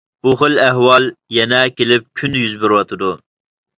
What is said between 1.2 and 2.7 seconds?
يەنە كېلىپ كۈندە يۈز